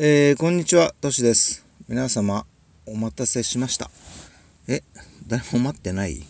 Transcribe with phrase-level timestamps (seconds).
[0.00, 1.66] えー、こんにちは、としです。
[1.88, 2.46] 皆様、
[2.86, 3.90] お待たせしました。
[4.68, 4.84] え、
[5.26, 6.22] 誰も待ってない？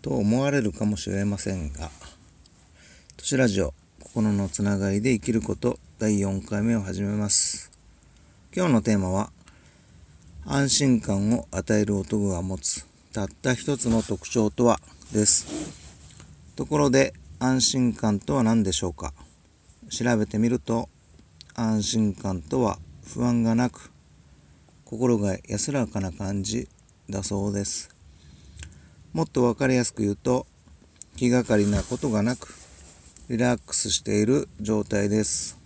[0.00, 1.90] と思われるかもしれませんが、
[3.18, 7.70] 都市ラジオ、心のつながりで生きること、第4回目を始めます。
[8.56, 9.30] 今日のテーマは、
[10.46, 14.80] 安心感を与える男が持つ、たった一つの特徴とは、
[15.12, 15.46] です。
[16.56, 19.12] ところで、安心感とは何でしょうか？
[19.90, 20.88] 調べてみると、
[21.54, 22.78] 安心感とは
[23.12, 23.90] 不安がなく
[24.84, 26.68] 心が安らかな感じ
[27.08, 27.90] だそうです。
[29.12, 30.46] もっと分かりやすく言うと
[31.16, 32.54] 気がかりなことがなく
[33.28, 35.58] リラックスしている状態です。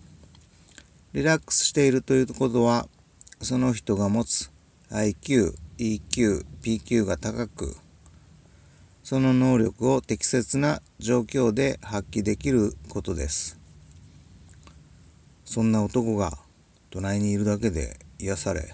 [1.12, 2.89] リラックスしているということは
[3.42, 4.51] その人が持つ
[4.91, 7.77] IQ、EQ、PQ が高く
[9.03, 13.58] その能力を適切な状況で発揮できることです。
[15.45, 16.39] そんな男が
[16.95, 18.73] 隣にいるだけで癒され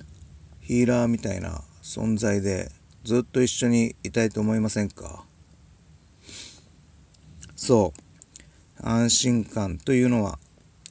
[0.61, 2.71] ヒーラーみたいな存在で
[3.03, 5.25] ずっと一緒にいたいと思いませんか？
[7.57, 8.87] そう。
[8.87, 10.39] 安心感というのは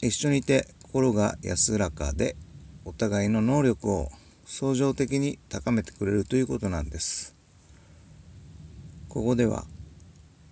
[0.02, 2.34] 一緒にいて心が安らかで
[2.84, 4.08] お互いの能力を
[4.44, 7.36] 相乗的に高めてくれるということなんです。
[9.08, 9.66] ここでは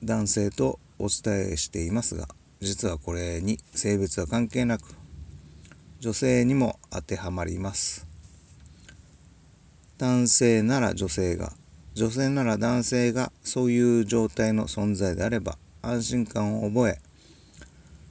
[0.04, 2.28] 男性とお伝えしていますが
[2.60, 4.94] 実はこれに性別は関係なく
[6.00, 8.06] 女性にも当てはまります。
[9.98, 11.52] 男性なら女性が
[11.94, 17.00] 女性なら男性がそういう状態の存在であれば安心感を覚え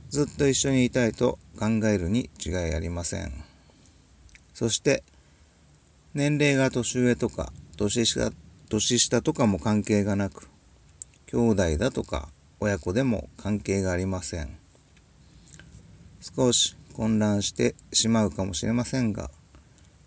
[0.10, 3.32] ずっと一緒にいたいと考えるに違いありません。
[4.54, 5.04] そして
[6.14, 8.32] 年齢が年上とか年下
[8.70, 10.50] 年下とかも関係がなく
[11.28, 12.28] 兄弟だとか
[12.60, 14.58] 親子でも関係がありません。
[16.20, 19.30] 少し混乱してしまうかもしれませんが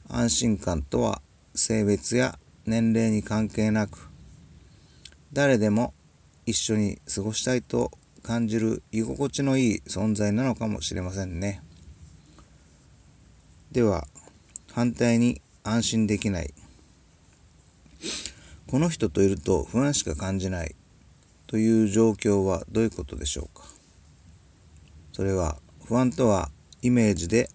[0.08, 1.22] 安心感とは
[1.54, 2.36] 性別や
[2.66, 4.08] 年齢に関係なく
[5.32, 5.94] 誰でも
[6.46, 7.92] 一緒に過ごしたいと
[8.24, 11.62] 感じる居心地のいい存在なのかもしれませんね。
[13.70, 14.08] では
[14.72, 16.52] 反対に安心できない。
[18.66, 20.74] この人といると不安しか感じない。
[21.46, 23.64] という状況はどういうことでしょうか。
[25.12, 26.50] それは不安とは
[26.82, 27.48] イメージで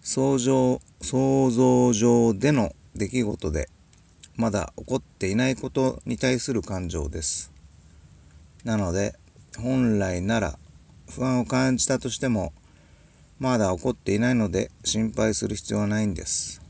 [0.00, 3.68] 想像想像上での出来事で
[4.36, 7.52] まだ起こっていないことに対する感情です。
[8.64, 9.14] なので
[9.58, 10.58] 本来なら
[11.08, 12.52] 不安を感じたとしても
[13.38, 16.60] まだ起こっていないので心配する必要はないんです。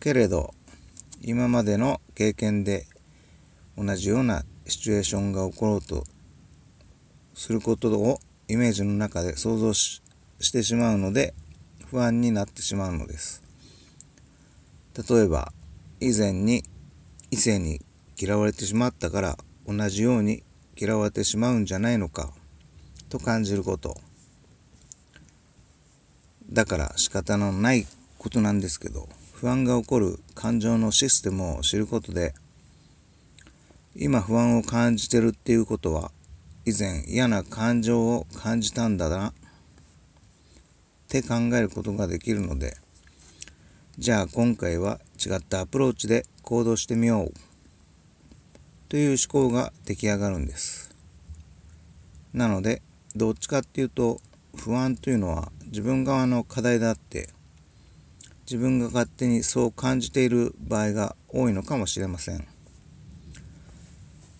[0.00, 0.54] けれど
[1.20, 2.86] 今までの経験で
[3.76, 6.04] 同じようなシチュエーションが起ころうと
[7.34, 8.20] することを
[8.52, 10.02] イメージの中で想像し
[10.52, 11.32] てしまうので
[11.86, 13.42] 不安になってしまうのです。
[15.08, 15.54] 例えば
[16.00, 16.62] 以前に
[17.30, 17.80] 異性に
[18.20, 20.42] 嫌われてしまったから同じように
[20.78, 22.30] 嫌われてしまうんじゃないのか
[23.08, 23.96] と感じること。
[26.50, 27.86] だから仕方のない
[28.18, 32.34] ことなんですけど不安が起こる感情のシステムを知ることで
[33.96, 36.12] 今不安を感じてるっていうことは
[36.64, 39.30] 以前嫌な感情を感じたんだな。
[39.30, 39.32] っ
[41.08, 42.76] て考えることができるので。
[43.98, 47.32] じゃあ今回は違ったアプローチで行動してみよう。
[48.88, 50.94] という思考が出来上がるんです。
[52.32, 52.80] なので
[53.16, 54.20] どっちかっていうと
[54.56, 57.28] 不安というのは自分側の課題であって
[58.46, 62.51] 自分が勝手にそう感じている場合が多いのかもしれません。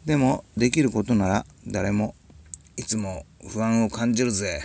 [0.04, 2.16] でもできることなら誰も
[2.76, 4.62] いつも不安を感じるぜ。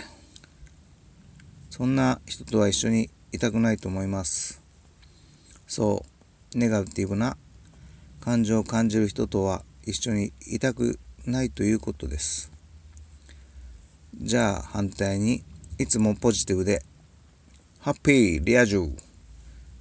[1.70, 4.60] そんな人とは一緒にいたくないと思います。
[5.68, 6.04] そ
[6.54, 7.36] うネガティブな
[8.20, 12.50] 感情を感じる人とは一緒にいたくないということです。
[14.20, 15.44] じゃあ反対に
[15.78, 16.82] いつもポジティブで
[17.78, 18.90] ハッピーリア充。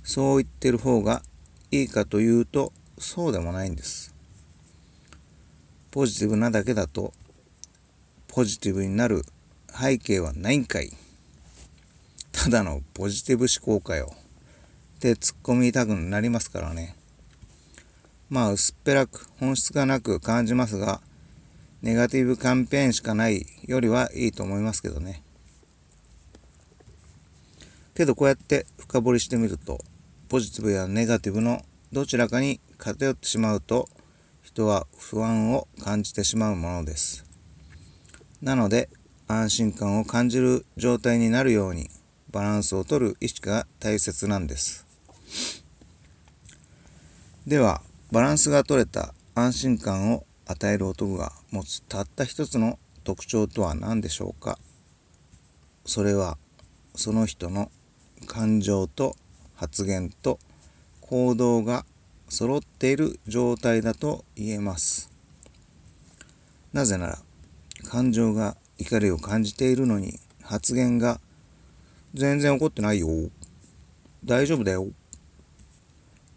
[0.04, 1.24] そう言ってる方が
[1.71, 4.17] いいかというとそうでもないんです。
[5.92, 7.13] ポジティブなだけだと
[8.28, 9.24] ポジティブになる
[9.74, 10.92] 背景はないんかい。
[12.31, 14.12] ただのポジティブ思考かよ。
[14.98, 16.95] って突っ込みたくなりますからね。
[18.30, 21.01] まあ薄っぺらく本質がなく感じますが
[21.81, 25.24] ネガティブキャンペーンしかないよりはいいと思いますけどね。
[27.95, 29.80] けどこうやって深掘りしてみると
[30.30, 31.62] ポジティブやネガティブの
[31.92, 33.90] どちらかに偏ってしまうと
[34.57, 37.24] 人は不安を感じてしまうものです。
[38.42, 38.89] なので
[39.27, 41.92] 安心感を感じる状態になるように
[42.31, 44.86] バランスをとる意識が大切なんです
[47.45, 47.81] では
[48.12, 54.57] バランスが取れた安心感を与える男が持つたった一つの特徴とは何でしょうか？
[55.86, 56.39] それは
[56.95, 57.69] その人の
[58.25, 59.15] 感情と
[59.56, 60.39] 発言と
[61.01, 61.86] 行動が
[62.29, 65.09] 揃っている状態だと言えます。
[66.74, 67.19] なぜなら
[67.89, 71.19] 感情が怒りを感じているのに発言が
[72.13, 73.07] 全然怒ってないよ。
[74.25, 74.88] 大丈夫だよ。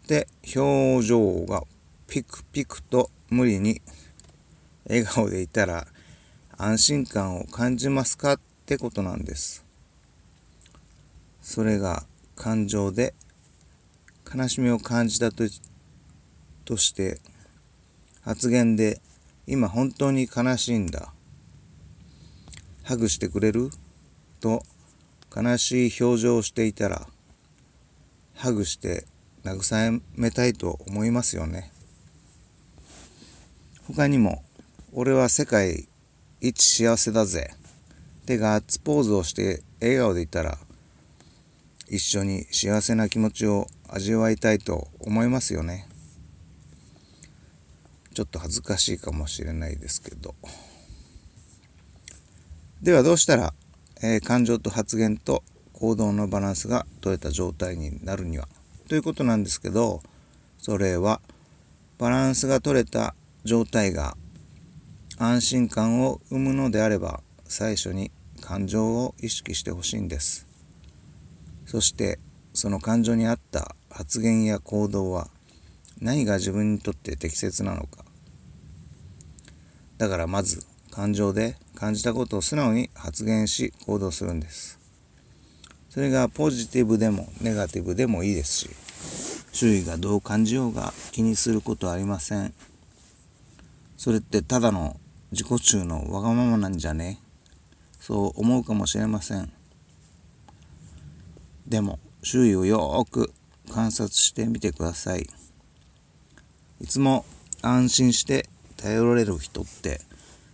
[0.07, 1.63] で表情が
[2.07, 3.81] ピクピクと無理に
[4.87, 5.87] 笑顔でいたら
[6.57, 9.65] 安心感を感じますかってことなんです。
[11.41, 12.03] それが
[12.35, 13.13] 感情で
[14.33, 15.43] 悲しみを感じたと
[16.65, 17.19] として
[18.21, 19.01] 発言で
[19.47, 21.13] 今本当に悲しいんだ。
[22.83, 23.69] ハグしてくれる？
[24.39, 24.63] と
[25.35, 27.07] 悲しい表情をしていたら
[28.33, 29.05] ハグして
[29.43, 31.71] 慰めたいと思いますよね。
[33.87, 34.43] 他にも
[34.93, 35.87] 俺は世界
[36.39, 37.51] 一幸せだぜ。
[38.21, 40.57] ってガッツポーズをして笑顔でいたら
[41.87, 45.87] 一緒に幸せな気持ちを味わいたいと思いますよね。
[48.13, 50.35] ちょっと恥ずかしいかもしれないですけど。
[52.81, 53.53] ではどうしたら、
[54.01, 55.43] えー、感情と発言と
[55.73, 58.47] 行動のバランスが取れた状態になるには？
[58.87, 60.01] ということなんですけど
[60.57, 61.21] それは
[61.97, 64.17] バランスが取れた状態が
[65.17, 68.11] 安心感を生むのであれば最初に
[68.41, 70.47] 感情を意識してほしいんです。
[71.65, 72.19] そして
[72.53, 75.29] その感情に合った発言や行動は
[76.01, 78.03] 何が自分にとって適切なのか。
[79.97, 84.79] だからまず感情で感じたことを素直に発言し行動するんです。
[85.89, 88.69] それがポジティブでもネガティブでもいいですし
[89.53, 92.53] 周囲がどう感じようが気にすることはありません。
[93.95, 94.97] それってただの
[95.31, 97.19] 自己中のわがままなんじゃね？
[97.99, 99.51] そう思うかもしれません。
[101.67, 103.31] でも周囲をよーく
[103.71, 105.29] 観察してみてください。
[106.81, 107.25] いつも
[107.61, 110.01] 安心して頼られる人って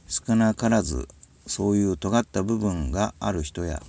[0.07, 1.07] 少なからず
[1.45, 3.81] そういう尖った部分がある人や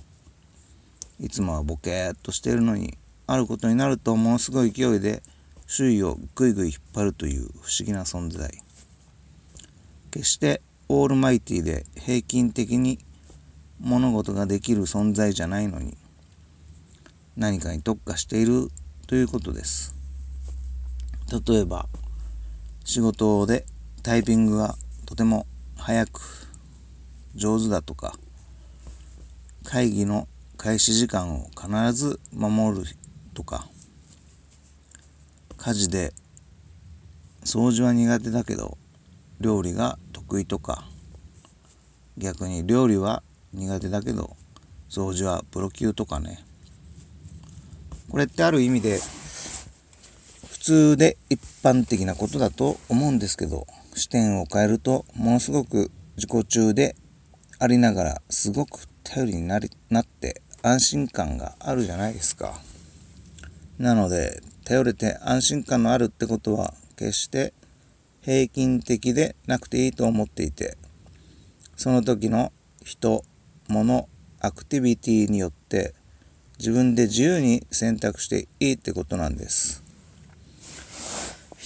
[1.19, 2.97] いつもはボケーっとしているのに
[3.27, 5.21] あることになるとものすごい勢いで
[5.67, 8.49] 周囲をぐいぐい引っ張るという不思議な存在
[10.09, 12.99] 決してオールマイティで平均的に
[13.81, 15.97] 物事ができる存在じゃないのに
[17.35, 18.69] 何かに特化している
[19.07, 19.95] ということです。
[21.47, 21.87] 例えば
[22.89, 23.67] 仕事で
[24.01, 24.73] タイピングが
[25.05, 25.45] とても
[25.77, 26.21] 早く
[27.35, 28.15] 上手だとか
[29.63, 30.27] 会議の
[30.57, 32.85] 開始時間を必ず守る
[33.35, 33.67] とか
[35.57, 36.13] 家事で
[37.43, 38.79] 掃除は苦手だけど
[39.39, 40.83] 料理が得意とか
[42.17, 43.21] 逆に料理は
[43.53, 44.35] 苦手だけど
[44.89, 46.43] 掃除はプロ級とかね。
[48.09, 48.97] これってある意味で
[50.69, 56.95] 通で一般的なことだと思うんですけど視点を変えるとものすごく自己中で
[57.57, 62.53] ありながらすごく頼りになりなって安心感があるじゃないですか。
[63.79, 67.51] なので頼れて安心感のあるってことは決して
[68.21, 70.77] 平均的でなくていいと思っていて
[71.77, 72.51] その時の
[72.83, 73.23] 人
[73.69, 74.07] 物
[74.39, 75.95] アクティビティによって
[76.59, 79.88] 自分で自由に選択していいってことなんです。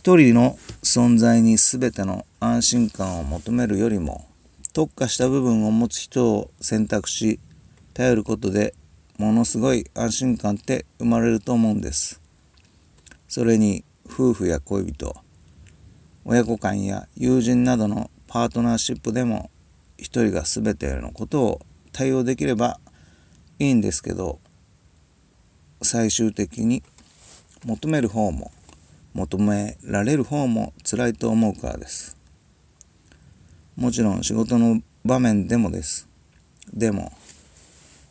[0.03, 4.27] 一人の存在に全ての安心感を求めるよりも
[4.73, 7.39] 特化した部分を持つ人を選択し
[7.93, 8.73] 頼ることで
[9.17, 12.19] ものすごい安心感って生まれると思うんです。
[13.29, 15.15] それに夫婦や恋人
[16.25, 19.51] 親子間や友人などのパートナーシップでも
[19.97, 21.61] 一人が全てのことを
[21.93, 22.77] 対応できれば
[23.57, 24.41] いいんですけど
[25.81, 26.83] 最終的に
[27.63, 28.51] 求める方も
[29.13, 32.17] 求められる方も辛いと思うからです。
[33.75, 36.07] もちろん仕事の場面でもです。
[36.73, 37.11] でも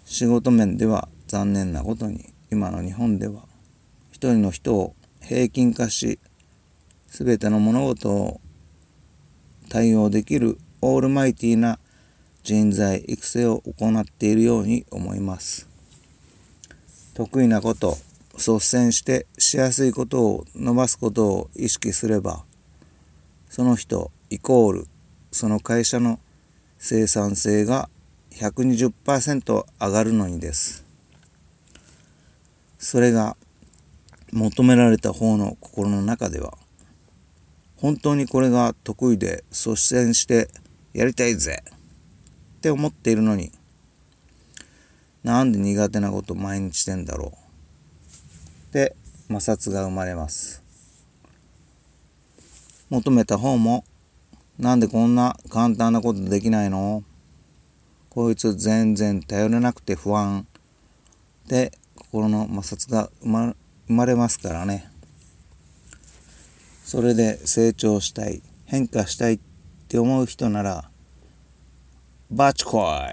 [0.04, 3.42] 仕事面では残念なことに今の日本では
[4.10, 6.18] 一人の人を平均化し
[7.08, 8.40] 全ての物事を
[9.68, 11.78] 対応できるオールマイティな
[12.42, 15.68] 人材育成を行っているように思います。
[17.14, 17.96] 得意なこと
[18.46, 22.44] 率先してしやすいことを伸ばすことを意識すれば
[23.48, 24.88] その人イコール
[25.30, 26.18] その会社の
[26.78, 27.88] 生産性が
[28.32, 30.84] 120%上がるのにです。
[32.82, 33.36] それが
[34.32, 36.58] 求められた方の心の中では
[37.76, 40.48] 本当にこれが得意で率先して
[40.92, 41.62] やりたいぜ
[42.56, 43.52] って思っているのに
[45.22, 47.41] なんで苦手なこと毎日してんだろう
[48.72, 48.96] で
[49.28, 50.62] 摩擦が生まれます。
[52.90, 53.84] 求めた方も
[54.58, 57.04] なんでこんな簡単なことできないの？
[58.10, 60.46] こいつ全然頼れなくて不安。
[61.46, 63.54] で心の摩擦が生ま
[63.88, 64.90] 生まれますからね。
[66.84, 69.40] それで成長したい変化したいっ
[69.88, 70.90] て思う人なら
[72.30, 73.12] バチコイ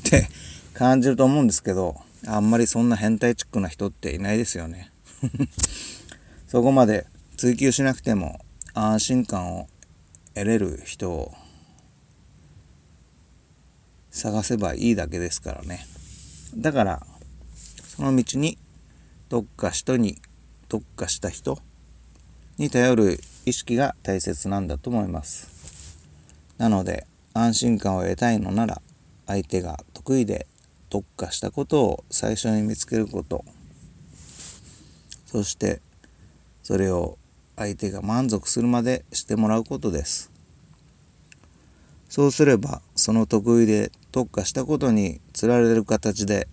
[0.00, 0.28] って
[0.74, 4.90] 感じると思うんですけどあんまりそんな変態チックな人っていないですよね。
[6.48, 7.06] そこまで
[7.36, 8.40] 追求しなくても
[8.74, 9.68] 安心感を
[10.34, 11.34] 得れる人を
[14.10, 15.86] 探せばいいだけですからね。
[16.56, 17.06] だから
[17.96, 18.58] その道に
[19.28, 20.20] 特化した人に
[20.68, 21.58] 特化した人
[22.58, 25.48] に頼る意識が大切なんだと思います。
[26.58, 28.82] なので安心感を得たいのなら
[29.26, 30.46] 相手が得意で
[30.88, 33.44] 特化したことを最初に見つけること。
[35.26, 35.80] そして
[36.62, 37.18] それを
[37.56, 40.30] 相手が満足するまでしてもらうことです。
[42.08, 46.48] そうすればその得意で特化したことにつられる形で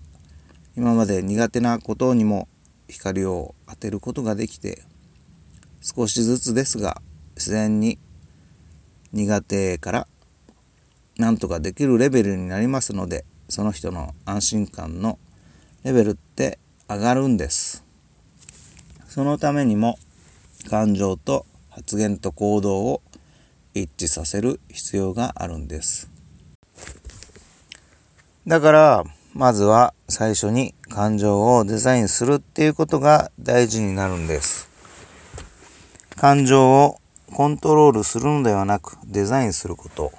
[0.75, 2.47] 今まで苦手なことにも
[2.87, 4.83] 光を当てることができて
[5.81, 7.01] 少しずつですが
[7.35, 7.99] 自然に
[9.11, 10.07] 苦手から
[11.17, 15.19] なんとかできるレベルになりますのでその人の安心感の
[15.83, 16.57] レベルって
[16.89, 17.85] 上がるんです
[19.07, 19.99] そのためにも
[20.71, 23.03] 感情と発言と行動を
[23.75, 26.09] 一致させる必要があるんです
[28.47, 29.03] だから
[29.35, 34.69] まずは最初に感情をデザインするっていうことが大事になるんです。
[36.17, 36.99] 感情を
[37.31, 40.11] コントロールするのではなくデザインすること。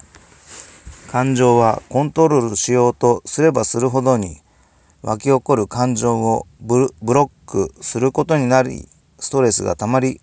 [1.15, 4.39] 感情はコントロールしようとすればするほどに
[5.03, 8.89] 湧き起こる感情をブロックすることになり
[9.21, 10.21] ストレスが溜まり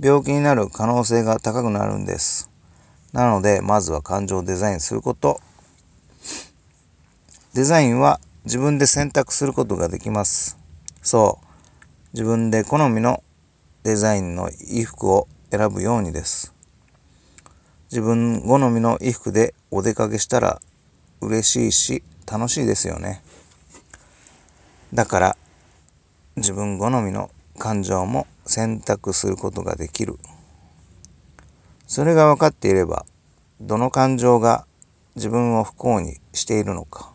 [0.00, 2.48] 病気になる可能性が高くなるんです。
[3.12, 5.42] なのでまずは感情をデザインすること
[7.52, 10.56] デザインは自分で選択することができます。
[11.02, 11.46] そう。
[12.14, 13.22] 自分で好みの
[13.82, 16.51] デザインの衣服を選ぶようにです。
[17.92, 20.62] 自分好みの衣服でお出かけしたら
[21.20, 23.22] 嬉しいし楽しいですよね。
[24.94, 25.36] だから
[26.36, 30.16] 自分好みの感情も選択することができる。
[31.86, 33.04] それが分かっていれば
[33.60, 34.64] どの感情が
[35.14, 37.12] 自分を不幸にしているのか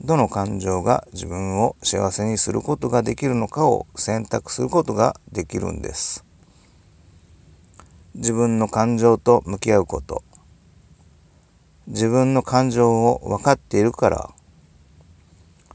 [0.00, 6.31] どの感情が自分を幸せにすることができるのかを選択することができるんです。
[8.14, 10.22] 自分の感情と向き合うこと。
[11.86, 14.30] 自分の感情を分かっているから、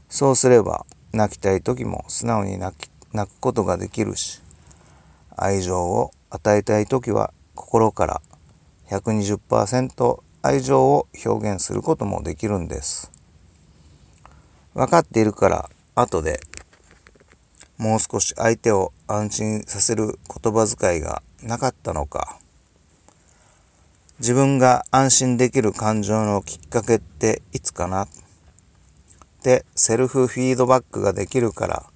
[0.08, 4.40] そうすれば泣きたい時も素直に泣き泣くことができるし、
[5.36, 8.22] 愛情を与えたい時は心から
[8.88, 13.10] 120%愛情を表現することもできるんです。
[14.74, 16.38] 分かっているから後で
[17.78, 22.38] もう少し相手を安心させる言葉遣いがなかったのか。
[24.18, 28.02] 自分が安心できる感情のきっかけっていつかな。
[28.02, 28.08] っ
[29.42, 31.86] てセルフフィードバックができるから。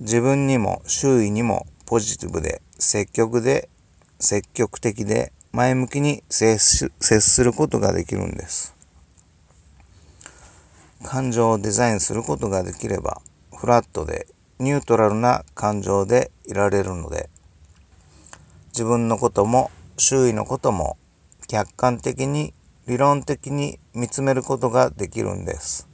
[0.00, 3.68] 自分にも周囲にもポジティブで積極で
[4.18, 8.74] 積極的で前向きに接することができるんです。
[11.04, 13.20] 感情をデザインすることができれば
[13.54, 14.26] フラットで
[14.58, 17.30] ニュートラルな感情でいられるので
[18.76, 20.98] 自分のことも周囲のことも
[21.48, 22.52] 客観的に
[22.86, 25.88] 理論的に見つめることができるんです。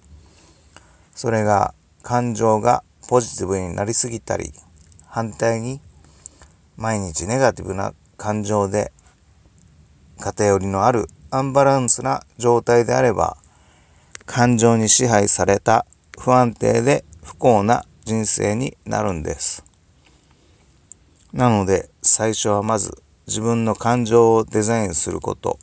[1.15, 4.53] それが感情がポジティブになりすぎたり
[5.07, 5.81] 反対に
[6.77, 8.91] 毎日ネガティブな感情で
[10.19, 13.37] 偏りのあるアンバランスな状態であれば
[14.27, 15.87] 感情に支配された
[16.19, 19.65] 不安定で不幸な人生になるんです。
[21.33, 25.59] なので最初はまず自分の感情をデザインすること、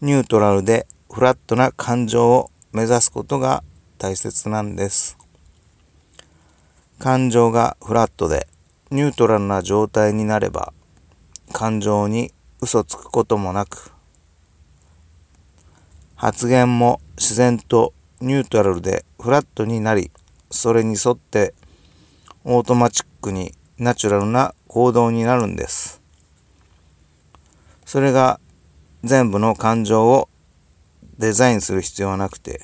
[0.00, 3.62] ニュートラルでフラットな感情を目指すことが
[3.98, 5.16] 大切なんです。
[6.98, 8.48] 感情がフラットで
[8.90, 10.72] ニュートラルな状態になれば
[11.52, 13.92] 感情に嘘つくこともなく
[16.14, 20.10] 発言も自然とニュートラルでフラットになり
[20.50, 21.54] それに沿って
[22.44, 26.02] オートマチックにナチュラルな行動になるんです。
[27.86, 28.38] それが
[29.04, 30.28] 全部の感情を
[31.16, 32.60] デザインする必要はなくて、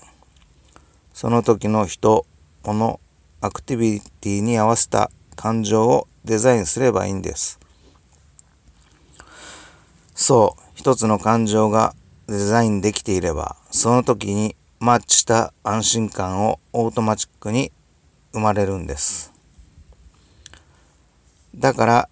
[1.15, 2.27] その時の人、
[2.65, 3.01] 物、
[3.41, 7.59] アクティビティに合わせた感情をデザインすればいいんです。
[10.15, 11.95] そう、一つの感情が
[12.27, 17.73] デザインできていれば、その時にマッチした安心感をオートマチックに
[18.35, 19.32] 生まれるんです。
[21.55, 22.09] だから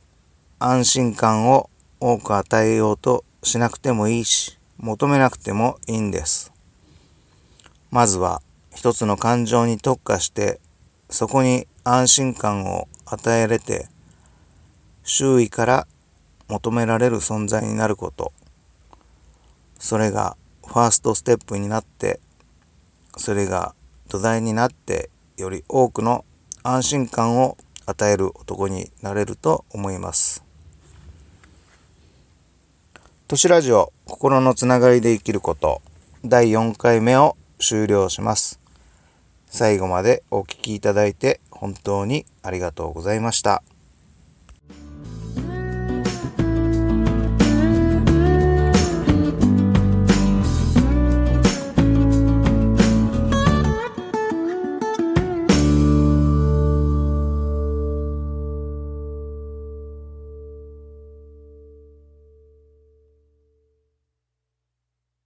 [0.59, 6.52] 安心感を多く与えようとしなくてもいいし、求めなくてもいいんです。
[7.90, 8.42] まずは
[8.75, 10.61] 一つの感情に特化して、
[11.09, 13.88] そこに安心感を与えれて、
[15.02, 15.87] 周囲から
[16.49, 18.32] 求められる存在になること。
[19.78, 22.20] それがファーストステップになって、
[23.16, 23.75] それが
[24.09, 26.26] 土台になって、より多くの
[26.62, 27.56] 安心感を
[27.90, 30.44] 与える男になれると思います。
[33.28, 35.82] 都市ラジオ心のつながりで生きること
[36.25, 38.59] 第4回目を終了します。
[39.47, 43.62] 最後までお聴きいただいて本当にありがとうございました。